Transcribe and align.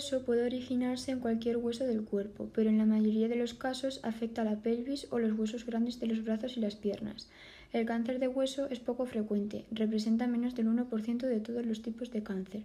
hueso 0.00 0.24
puede 0.24 0.46
originarse 0.46 1.10
en 1.10 1.20
cualquier 1.20 1.58
hueso 1.58 1.84
del 1.84 2.04
cuerpo, 2.04 2.48
pero 2.54 2.70
en 2.70 2.78
la 2.78 2.86
mayoría 2.86 3.28
de 3.28 3.36
los 3.36 3.52
casos 3.52 4.00
afecta 4.02 4.40
a 4.40 4.46
la 4.46 4.62
pelvis 4.62 5.06
o 5.10 5.18
los 5.18 5.38
huesos 5.38 5.66
grandes 5.66 6.00
de 6.00 6.06
los 6.06 6.24
brazos 6.24 6.56
y 6.56 6.60
las 6.60 6.74
piernas. 6.74 7.28
El 7.74 7.84
cáncer 7.84 8.18
de 8.18 8.26
hueso 8.26 8.66
es 8.70 8.80
poco 8.80 9.04
frecuente, 9.04 9.66
representa 9.70 10.26
menos 10.26 10.54
del 10.54 10.68
1% 10.68 11.18
de 11.26 11.40
todos 11.40 11.66
los 11.66 11.82
tipos 11.82 12.10
de 12.10 12.22
cáncer. 12.22 12.62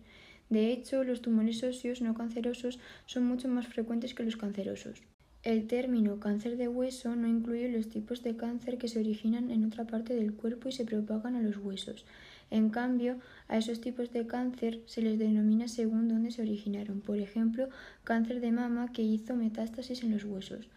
De 0.50 0.72
hecho, 0.72 1.04
los 1.04 1.22
tumores 1.22 1.62
óseos 1.62 2.00
no 2.00 2.14
cancerosos 2.14 2.80
son 3.06 3.26
mucho 3.26 3.50
más 3.50 3.68
frecuentes 3.68 4.14
que 4.14 4.24
los 4.24 4.38
cancerosos. 4.38 5.04
El 5.44 5.68
término 5.68 6.22
cáncer 6.22 6.56
de 6.56 6.70
hueso 6.70 7.18
no 7.18 7.28
incluye 7.28 7.68
los 7.70 7.90
tipos 7.90 8.24
de 8.24 8.38
cáncer 8.38 8.78
que 8.78 8.88
se 8.88 9.00
originan 9.00 9.52
en 9.52 9.66
otra 9.66 9.86
parte 9.86 10.16
del 10.16 10.34
cuerpo 10.34 10.70
y 10.70 10.72
se 10.72 10.86
propagan 10.86 11.36
a 11.36 11.42
los 11.42 11.58
huesos. 11.58 12.06
En 12.52 12.70
cambio, 12.70 13.18
a 13.48 13.58
esos 13.58 13.82
tipos 13.82 14.12
de 14.14 14.28
cáncer 14.28 14.82
se 14.86 15.02
les 15.02 15.20
denomina 15.20 15.68
según 15.68 16.08
dónde 16.08 16.32
se 16.32 16.42
originaron. 16.42 17.02
Por 17.02 17.18
ejemplo, 17.18 17.70
cáncer 18.04 18.40
de 18.40 18.52
mama 18.52 18.92
que 18.92 19.02
hizo 19.02 19.36
metástasis 19.36 20.04
en 20.04 20.12
los 20.12 20.24
huesos. 20.24 20.68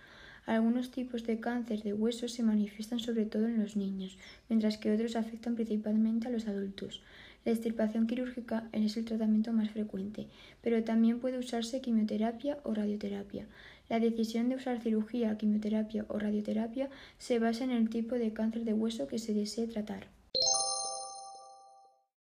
Algunos 0.46 0.90
tipos 0.90 1.26
de 1.26 1.40
cáncer 1.40 1.82
de 1.82 1.92
huesos 1.92 2.32
se 2.32 2.42
manifiestan 2.42 3.00
sobre 3.00 3.26
todo 3.26 3.46
en 3.46 3.60
los 3.60 3.76
niños, 3.76 4.16
mientras 4.48 4.78
que 4.78 4.90
otros 4.90 5.14
afectan 5.14 5.56
principalmente 5.56 6.26
a 6.26 6.30
los 6.30 6.48
adultos. 6.48 7.02
La 7.45 7.52
extirpación 7.52 8.06
quirúrgica 8.06 8.68
es 8.73 8.96
el 8.96 9.04
tratamiento 9.04 9.52
más 9.52 9.71
frecuente, 9.71 10.26
pero 10.62 10.82
también 10.84 11.21
puede 11.21 11.38
usarse 11.38 11.82
quimioterapia 11.82 12.59
o 12.65 12.73
radioterapia. 12.73 13.46
La 13.90 14.00
decisión 14.00 14.48
de 14.48 14.56
usar 14.56 14.80
cirugía, 14.80 15.37
quimioterapia 15.37 16.06
o 16.09 16.18
radioterapia 16.18 16.88
se 17.18 17.38
basa 17.38 17.65
en 17.65 17.71
el 17.71 17.90
tipo 17.90 18.15
de 18.15 18.32
cáncer 18.32 18.65
de 18.65 18.73
hueso 18.73 19.06
que 19.06 19.18
se 19.18 19.34
desee 19.34 19.66
tratar. 19.66 20.18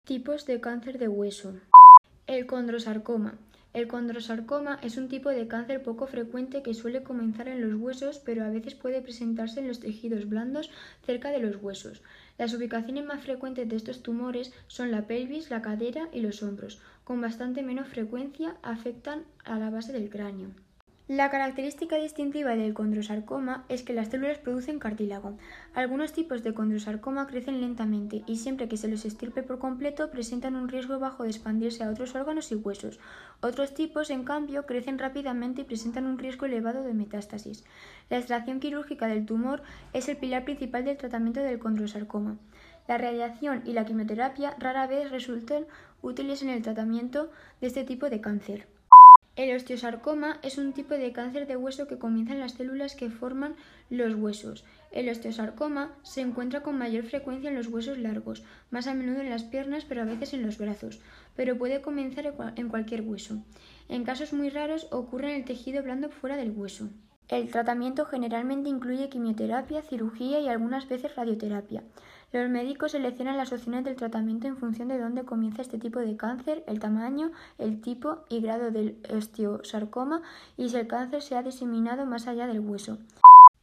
Tipos 0.05 0.45
de 0.45 0.61
cáncer 0.61 0.99
de 0.99 1.07
hueso. 1.07 1.55
El 2.27 2.45
condrosarcoma. 2.45 3.39
El 3.73 3.87
condrosarcoma 3.87 4.77
es 4.83 4.97
un 4.97 5.09
tipo 5.09 5.31
de 5.31 5.47
cáncer 5.47 5.81
poco 5.81 6.05
frecuente 6.05 6.61
que 6.61 6.75
suele 6.75 7.01
comenzar 7.01 7.47
en 7.47 7.59
los 7.59 7.81
huesos, 7.81 8.19
pero 8.19 8.45
a 8.45 8.51
veces 8.51 8.75
puede 8.75 9.01
presentarse 9.01 9.61
en 9.61 9.67
los 9.67 9.79
tejidos 9.79 10.29
blandos 10.29 10.69
cerca 11.07 11.31
de 11.31 11.39
los 11.39 11.55
huesos. 11.55 12.03
Las 12.37 12.53
ubicaciones 12.53 13.03
más 13.03 13.23
frecuentes 13.23 13.67
de 13.67 13.77
estos 13.77 14.03
tumores 14.03 14.53
son 14.67 14.91
la 14.91 15.07
pelvis, 15.07 15.49
la 15.49 15.63
cadera 15.63 16.07
y 16.13 16.19
los 16.19 16.43
hombros. 16.43 16.79
Con 17.03 17.19
bastante 17.19 17.63
menos 17.63 17.87
frecuencia 17.87 18.57
afectan 18.61 19.23
a 19.43 19.57
la 19.57 19.71
base 19.71 19.91
del 19.91 20.11
cráneo. 20.11 20.51
La 21.07 21.29
característica 21.29 21.97
distintiva 21.97 22.55
del 22.55 22.73
condrosarcoma 22.73 23.63
es 23.69 23.83
que 23.83 23.93
las 23.93 24.07
células 24.07 24.39
producen 24.39 24.79
cartílago. 24.79 25.37
Algunos 25.75 26.13
tipos 26.13 26.41
de 26.41 26.55
condrosarcoma 26.55 27.27
crecen 27.27 27.61
lentamente 27.61 28.23
y 28.25 28.37
siempre 28.37 28.67
que 28.67 28.75
se 28.75 28.87
los 28.87 29.05
estirpe 29.05 29.43
por 29.43 29.59
completo 29.59 30.09
presentan 30.09 30.55
un 30.55 30.67
riesgo 30.67 30.97
bajo 30.97 31.21
de 31.21 31.29
expandirse 31.29 31.83
a 31.83 31.91
otros 31.91 32.15
órganos 32.15 32.51
y 32.51 32.55
huesos. 32.55 32.99
Otros 33.39 33.75
tipos, 33.75 34.09
en 34.09 34.23
cambio, 34.23 34.65
crecen 34.65 34.97
rápidamente 34.97 35.61
y 35.61 35.65
presentan 35.65 36.07
un 36.07 36.17
riesgo 36.17 36.47
elevado 36.47 36.81
de 36.81 36.95
metástasis. 36.95 37.63
La 38.09 38.17
extracción 38.17 38.59
quirúrgica 38.59 39.05
del 39.05 39.27
tumor 39.27 39.61
es 39.93 40.09
el 40.09 40.17
pilar 40.17 40.43
principal 40.43 40.85
del 40.85 40.97
tratamiento 40.97 41.41
del 41.41 41.59
condrosarcoma. 41.59 42.39
La 42.87 42.97
radiación 42.97 43.61
y 43.63 43.73
la 43.73 43.85
quimioterapia 43.85 44.55
rara 44.57 44.87
vez 44.87 45.11
resultan 45.11 45.67
útiles 46.01 46.41
en 46.41 46.49
el 46.49 46.63
tratamiento 46.63 47.29
de 47.61 47.67
este 47.67 47.83
tipo 47.83 48.09
de 48.09 48.21
cáncer. 48.21 48.74
El 49.35 49.53
osteosarcoma 49.53 50.39
es 50.43 50.57
un 50.57 50.71
tipo 50.71 50.93
de 50.93 51.11
cáncer 51.11 51.45
de 51.45 51.57
hueso 51.57 51.87
que 51.87 51.97
comienza 51.97 52.31
en 52.31 52.39
las 52.39 52.53
células 52.53 52.95
que 52.95 53.09
forman 53.09 53.55
los 53.89 54.15
huesos. 54.15 54.63
El 54.93 55.09
osteosarcoma 55.09 55.93
se 56.03 56.21
encuentra 56.21 56.63
con 56.63 56.77
mayor 56.77 57.03
frecuencia 57.03 57.49
en 57.49 57.57
los 57.57 57.67
huesos 57.67 57.97
largos, 57.97 58.45
más 58.71 58.87
a 58.87 58.93
menudo 58.93 59.19
en 59.19 59.29
las 59.29 59.43
piernas, 59.43 59.83
pero 59.83 60.03
a 60.03 60.05
veces 60.05 60.33
en 60.33 60.41
los 60.41 60.57
brazos, 60.57 61.01
pero 61.35 61.57
puede 61.57 61.81
comenzar 61.81 62.33
en 62.55 62.69
cualquier 62.69 63.01
hueso. 63.01 63.43
En 63.89 64.05
casos 64.05 64.31
muy 64.31 64.49
raros 64.49 64.87
ocurre 64.91 65.31
en 65.31 65.41
el 65.41 65.45
tejido 65.45 65.83
blando 65.83 66.09
fuera 66.09 66.37
del 66.37 66.51
hueso. 66.51 66.89
El 67.27 67.49
tratamiento 67.49 68.05
generalmente 68.05 68.69
incluye 68.69 69.09
quimioterapia, 69.09 69.81
cirugía 69.81 70.39
y 70.39 70.47
algunas 70.47 70.87
veces 70.87 71.13
radioterapia. 71.15 71.83
Los 72.31 72.49
médicos 72.49 72.91
seleccionan 72.91 73.37
las 73.37 73.53
opciones 73.53 73.85
del 73.85 73.95
tratamiento 73.95 74.47
en 74.47 74.57
función 74.57 74.87
de 74.87 74.99
dónde 74.99 75.23
comienza 75.23 75.61
este 75.61 75.77
tipo 75.77 75.99
de 75.99 76.17
cáncer, 76.17 76.63
el 76.67 76.79
tamaño, 76.79 77.31
el 77.57 77.81
tipo 77.81 78.19
y 78.29 78.41
grado 78.41 78.71
del 78.71 78.97
osteosarcoma 79.13 80.21
y 80.57 80.69
si 80.69 80.77
el 80.77 80.87
cáncer 80.87 81.21
se 81.21 81.35
ha 81.35 81.43
diseminado 81.43 82.05
más 82.05 82.27
allá 82.27 82.47
del 82.47 82.59
hueso. 82.59 82.97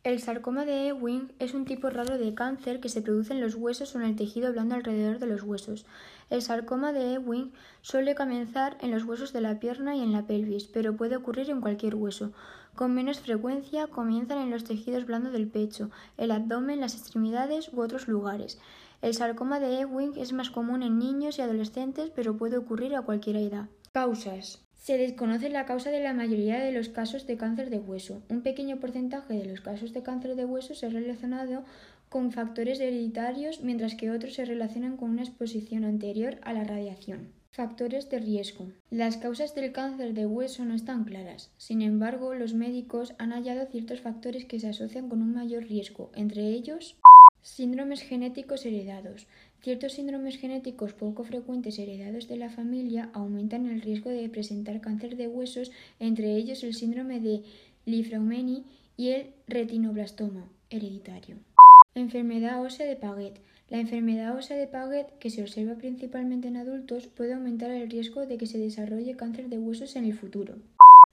El 0.05 0.19
sarcoma 0.19 0.65
de 0.65 0.89
Ewing 0.89 1.31
es 1.39 1.55
un 1.55 1.65
tipo 1.65 1.89
raro 1.89 2.19
de 2.19 2.35
cáncer 2.35 2.81
que 2.81 2.89
se 2.89 3.03
produce 3.03 3.35
en 3.35 3.41
los 3.41 3.55
huesos 3.55 3.95
o 3.95 4.01
en 4.01 4.07
el 4.07 4.17
tejido 4.17 4.51
blando 4.53 4.75
alrededor 4.75 5.21
de 5.21 5.29
los 5.29 5.45
huesos. 5.45 5.87
El 6.29 6.43
sarcoma 6.43 6.93
de 6.93 7.15
Ewing 7.15 7.53
suele 7.83 8.17
comenzar 8.17 8.77
en 8.81 8.91
los 8.91 9.05
huesos 9.05 9.33
de 9.33 9.41
la 9.41 9.61
pierna 9.61 9.95
y 9.95 10.03
en 10.03 10.11
la 10.11 10.27
pelvis, 10.27 10.65
pero 10.65 10.97
puede 10.97 11.15
ocurrir 11.15 11.51
en 11.51 11.61
cualquier 11.61 11.95
hueso. 11.95 12.33
Con 12.75 12.95
menos 12.95 13.21
frecuencia 13.21 13.87
comienzan 13.87 14.39
en 14.39 14.51
los 14.51 14.65
tejidos 14.65 15.05
blandos 15.05 15.33
del 15.33 15.47
pecho, 15.47 15.91
el 16.17 16.31
abdomen, 16.31 16.81
las 16.81 16.95
extremidades 16.95 17.71
u 17.73 17.81
otros 17.81 18.09
lugares. 18.09 18.59
El 19.03 19.15
sarcoma 19.15 19.61
de 19.61 19.81
Ewing 19.81 20.17
es 20.17 20.33
más 20.33 20.51
común 20.51 20.83
en 20.83 20.99
niños 20.99 21.39
y 21.39 21.43
adolescentes, 21.43 22.11
pero 22.15 22.37
puede 22.37 22.57
ocurrir 22.57 22.95
a 22.95 23.03
cualquier 23.03 23.37
edad. 23.37 23.69
Causas. 23.93 24.65
Se 24.83 24.97
desconoce 24.97 25.49
la 25.49 25.67
causa 25.67 25.91
de 25.91 26.03
la 26.03 26.15
mayoría 26.15 26.59
de 26.59 26.73
los 26.73 26.89
casos 26.89 27.27
de 27.27 27.37
cáncer 27.37 27.69
de 27.69 27.79
hueso. 27.79 28.23
Un 28.31 28.41
pequeño 28.41 28.81
porcentaje 28.81 29.35
de 29.35 29.45
los 29.45 29.61
casos 29.61 29.93
de 29.93 30.03
cáncer 30.03 30.35
de 30.35 30.45
hueso 30.45 30.75
se 30.75 30.87
ha 30.87 30.91
relacionado 30.91 31.65
con 32.09 32.33
factores 32.33 32.81
hereditarios, 32.81 33.61
mientras 33.63 33.95
que 33.95 34.11
otros 34.11 34.35
se 34.35 34.45
relacionan 34.45 34.97
con 34.97 35.11
una 35.11 35.23
exposición 35.23 35.85
anterior 35.85 36.39
a 36.43 36.53
la 36.53 36.65
radiación. 36.65 37.29
Factores 37.55 38.09
de 38.09 38.19
riesgo. 38.19 38.73
Las 38.89 39.19
causas 39.19 39.55
del 39.55 39.73
cáncer 39.73 40.15
de 40.15 40.25
hueso 40.25 40.65
no 40.65 40.73
están 40.73 41.05
claras. 41.05 41.51
Sin 41.59 41.83
embargo, 41.83 42.33
los 42.33 42.55
médicos 42.55 43.13
han 43.19 43.33
hallado 43.33 43.67
ciertos 43.67 44.01
factores 44.01 44.47
que 44.47 44.59
se 44.59 44.71
asocian 44.71 45.11
con 45.11 45.21
un 45.21 45.35
mayor 45.35 45.65
riesgo, 45.65 46.11
entre 46.15 46.47
ellos 46.47 46.97
síndromes 47.43 48.01
genéticos 48.01 48.65
heredados. 48.65 49.27
Ciertos 49.61 49.93
síndromes 49.93 50.39
genéticos 50.39 50.95
poco 50.95 51.25
frecuentes 51.25 51.79
heredados 51.79 52.27
de 52.27 52.39
la 52.39 52.49
familia 52.49 53.11
aumentan 53.13 53.67
el 53.67 53.83
riesgo 53.83 54.09
de 54.09 54.31
presentar 54.31 54.81
cáncer 54.81 55.19
de 55.19 55.29
huesos, 55.29 55.73
entre 56.01 56.35
ellos 56.37 56.65
el 56.65 56.73
síndrome 56.73 57.21
de 57.21 57.43
Li-Fraumeni 57.85 58.65
y 58.97 59.11
el 59.11 59.27
retinoblastoma 59.47 60.49
hereditario. 60.71 61.37
Enfermedad 61.95 62.63
ósea 62.63 62.87
de 62.87 62.97
Paget. 62.97 63.35
La 63.73 63.81
enfermedad 63.81 64.37
ósea 64.37 64.59
de 64.59 64.67
Paget, 64.67 65.07
que 65.19 65.31
se 65.31 65.41
observa 65.41 65.77
principalmente 65.77 66.47
en 66.47 66.59
adultos, 66.59 67.07
puede 67.07 67.33
aumentar 67.33 67.71
el 67.71 67.89
riesgo 67.89 68.27
de 68.27 68.37
que 68.37 68.45
se 68.45 68.59
desarrolle 68.59 69.17
cáncer 69.17 69.49
de 69.49 69.59
huesos 69.59 69.97
en 69.97 70.05
el 70.05 70.13
futuro. 70.13 70.57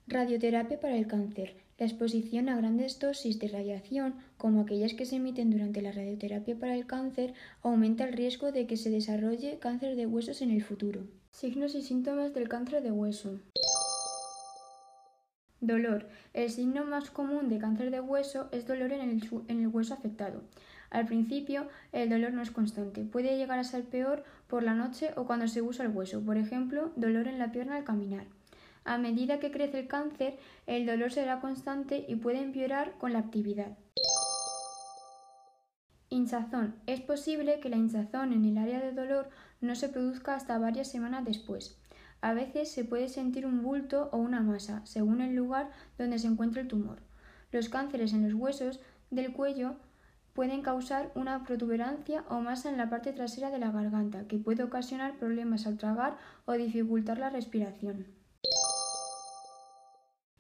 Radioterapia 0.08 0.78
para 0.78 0.98
el 0.98 1.08
cáncer. 1.08 1.56
La 1.78 1.86
exposición 1.86 2.50
a 2.50 2.58
grandes 2.58 3.00
dosis 3.00 3.40
de 3.40 3.48
radiación, 3.48 4.16
como 4.36 4.60
aquellas 4.60 4.94
que 4.94 5.06
se 5.06 5.16
emiten 5.16 5.52
durante 5.52 5.82
la 5.82 5.94
radioterapia 5.94 6.60
para 6.60 6.76
el 6.76 6.86
cáncer, 6.86 7.34
aumenta 7.64 8.04
el 8.04 8.12
riesgo 8.12 8.52
de 8.52 8.68
que 8.68 8.76
se 8.76 8.90
desarrolle 8.90 9.58
cáncer 9.60 9.96
de 9.96 10.06
huesos 10.06 10.42
en 10.42 10.52
el 10.52 10.62
futuro. 10.62 11.08
Signos 11.32 11.76
y 11.76 11.82
síntomas 11.82 12.34
del 12.34 12.50
cáncer 12.50 12.84
de 12.84 12.92
hueso. 12.92 13.40
Dolor. 15.62 16.08
El 16.34 16.50
signo 16.50 16.86
más 16.86 17.10
común 17.10 17.50
de 17.50 17.58
cáncer 17.58 17.92
de 17.92 18.00
hueso 18.00 18.48
es 18.52 18.66
dolor 18.66 18.94
en 18.94 19.02
el, 19.02 19.30
en 19.48 19.60
el, 19.60 19.68
hueso 19.68 19.94
afectado. 19.94 20.42
Al 20.90 21.06
principio, 21.06 21.68
el 21.92 22.10
dolor 22.10 22.34
no 22.34 22.42
es 22.42 22.52
constante. 22.52 23.04
Puede 23.04 23.38
llegar 23.38 23.60
a 23.60 23.64
ser 23.64 23.84
peor 23.84 24.24
por 24.48 24.64
la 24.64 24.74
noche 24.74 25.12
o 25.16 25.26
cuando 25.26 25.48
se 25.48 25.62
usa 25.62 25.86
el 25.86 25.92
hueso. 25.92 26.22
Por 26.22 26.38
ejemplo, 26.38 26.92
dolor 26.96 27.28
en 27.28 27.40
la 27.40 27.52
pierna 27.52 27.76
al 27.76 27.84
caminar. 27.84 28.26
A 28.86 28.98
medida 28.98 29.40
que 29.40 29.52
crece 29.52 29.80
el 29.80 29.88
cáncer, 29.88 30.40
el 30.66 30.86
dolor 30.86 31.12
será 31.12 31.42
constante 31.42 32.06
y 32.08 32.16
puede 32.16 32.42
empeorar 32.42 32.94
con 32.98 33.14
la 33.14 33.20
actividad. 33.20 33.78
Hinchazón. 36.10 36.76
Es 36.88 37.02
posible 37.02 37.60
que 37.60 37.70
la 37.70 37.78
hinchazón 37.78 38.34
en 38.34 38.46
el 38.46 38.58
área 38.58 38.80
de 38.80 38.94
dolor 38.94 39.30
no 39.62 39.76
se 39.76 39.90
produzca 39.90 40.34
hasta 40.34 40.58
varias 40.58 40.90
semanas 40.90 41.24
después. 41.24 41.80
A 42.22 42.34
veces 42.34 42.72
se 42.72 42.84
puede 42.84 43.10
sentir 43.10 43.46
un 43.46 43.62
bulto 43.62 44.10
o 44.12 44.18
una 44.18 44.42
masa, 44.42 44.82
según 44.86 45.22
el 45.22 45.36
lugar 45.36 45.70
donde 46.00 46.18
se 46.18 46.28
encuentra 46.28 46.62
el 46.62 46.68
tumor. 46.68 47.00
Los 47.52 47.70
cánceres 47.70 48.14
en 48.14 48.24
los 48.24 48.34
huesos 48.34 48.80
del 49.12 49.32
cuello 49.34 49.76
pueden 50.34 50.62
causar 50.62 51.12
una 51.16 51.44
protuberancia 51.44 52.24
o 52.30 52.40
masa 52.40 52.70
en 52.70 52.78
la 52.78 52.90
parte 52.90 53.14
trasera 53.14 53.52
de 53.52 53.60
la 53.60 53.72
garganta, 53.72 54.28
que 54.28 54.38
puede 54.38 54.64
ocasionar 54.64 55.18
problemas 55.18 55.68
al 55.68 55.78
tragar 55.78 56.18
o 56.46 56.54
dificultar 56.54 57.18
la 57.18 57.30
respiración. 57.30 58.06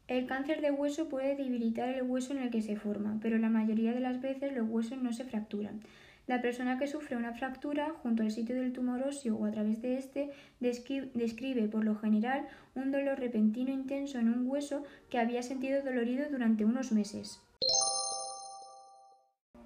El 0.07 0.25
cáncer 0.25 0.61
de 0.61 0.71
hueso 0.71 1.07
puede 1.07 1.35
debilitar 1.35 1.89
el 1.89 2.01
hueso 2.01 2.33
en 2.33 2.39
el 2.39 2.49
que 2.49 2.63
se 2.63 2.75
forma, 2.75 3.19
pero 3.21 3.37
la 3.37 3.49
mayoría 3.49 3.93
de 3.93 3.99
las 3.99 4.21
veces 4.21 4.55
los 4.55 4.67
huesos 4.67 4.97
no 4.97 5.13
se 5.13 5.23
fracturan. 5.23 5.81
La 6.25 6.41
persona 6.41 6.77
que 6.77 6.87
sufre 6.87 7.15
una 7.15 7.33
fractura 7.33 7.93
junto 8.03 8.23
al 8.23 8.31
sitio 8.31 8.55
del 8.55 8.73
tumor 8.73 9.01
óseo 9.01 9.35
o 9.35 9.45
a 9.45 9.51
través 9.51 9.81
de 9.81 9.97
este 9.97 10.29
describe 10.59 11.67
por 11.67 11.83
lo 11.83 11.95
general 11.95 12.47
un 12.75 12.91
dolor 12.91 13.19
repentino 13.19 13.71
intenso 13.71 14.19
en 14.19 14.29
un 14.29 14.47
hueso 14.47 14.83
que 15.09 15.19
había 15.19 15.41
sentido 15.41 15.83
dolorido 15.83 16.29
durante 16.29 16.65
unos 16.65 16.91
meses. 16.91 17.41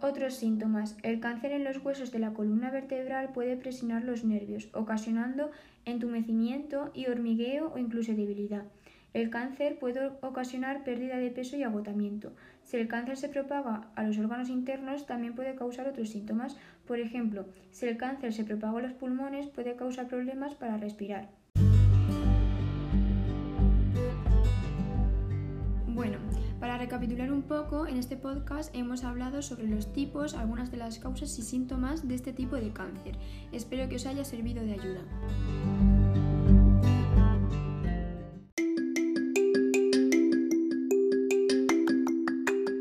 Otros 0.06 0.34
síntomas. 0.34 0.98
El 1.02 1.22
cáncer 1.22 1.54
en 1.54 1.64
los 1.64 1.78
huesos 1.78 2.12
de 2.12 2.20
la 2.20 2.34
columna 2.34 2.70
vertebral 2.70 3.30
puede 3.32 3.56
presionar 3.56 4.04
los 4.04 4.26
nervios, 4.26 4.68
ocasionando 4.74 5.50
entumecimiento 5.86 6.92
y 6.94 7.06
hormigueo 7.06 7.72
o 7.74 7.78
incluso 7.78 8.12
debilidad. 8.12 8.66
El 9.14 9.30
cáncer 9.30 9.80
puede 9.80 10.12
ocasionar 10.20 10.84
pérdida 10.84 11.16
de 11.16 11.32
peso 11.32 11.56
y 11.56 11.64
agotamiento. 11.64 12.34
Si 12.64 12.76
el 12.76 12.90
cáncer 12.90 13.16
se 13.16 13.30
propaga 13.30 13.88
a 13.96 14.04
los 14.04 14.18
órganos 14.18 14.50
internos, 14.50 15.06
también 15.06 15.36
puede 15.36 15.56
causar 15.56 15.88
otros 15.88 16.10
síntomas. 16.10 16.58
Por 16.86 17.00
ejemplo, 17.00 17.46
si 17.72 17.86
el 17.86 17.96
cáncer 17.96 18.34
se 18.34 18.44
propaga 18.44 18.80
a 18.80 18.82
los 18.82 18.92
pulmones, 18.92 19.48
puede 19.48 19.78
causar 19.78 20.10
problemas 20.10 20.54
para 20.54 20.76
respirar. 20.76 21.30
Recapitular 26.84 27.32
un 27.32 27.44
poco, 27.44 27.88
en 27.88 27.96
este 27.96 28.18
podcast 28.18 28.76
hemos 28.76 29.06
hablado 29.06 29.42
sobre 29.42 29.68
los 29.68 29.94
tipos, 29.94 30.34
algunas 30.34 30.70
de 30.70 30.76
las 30.76 31.00
causas 31.00 31.40
y 31.40 31.42
síntomas 31.42 32.10
de 32.10 32.16
este 32.16 32.34
tipo 32.34 32.58
de 32.58 32.74
cáncer. 32.74 33.18
Espero 33.54 33.88
que 33.88 33.96
os 33.96 34.06
haya 34.06 34.26
servido 34.26 34.62
de 34.62 34.74
ayuda. 34.74 35.02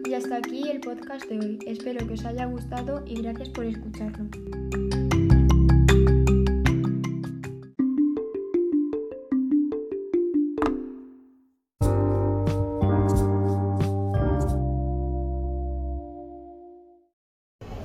Y 0.05 0.15
hasta 0.15 0.39
aquí 0.39 0.69
el 0.69 0.81
podcast 0.81 1.29
de 1.29 1.39
hoy. 1.39 1.59
Espero 1.69 2.05
que 2.05 2.15
os 2.15 2.25
haya 2.25 2.47
gustado 2.47 3.05
y 3.07 3.23
gracias 3.23 3.51
por 3.51 3.67
escucharlo. 3.67 4.27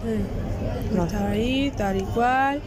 Está 0.05 1.29
ahí, 1.29 1.71
tal 1.75 1.97
y 1.97 2.03
cual. 2.03 2.61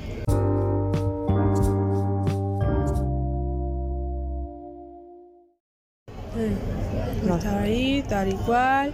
Está 7.23 7.61
ahí, 7.61 8.05
tal 8.09 8.29
y 8.29 8.35
cual. 8.35 8.93